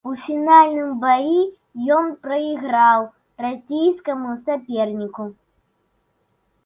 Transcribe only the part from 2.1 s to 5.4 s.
прайграў расійскаму саперніку.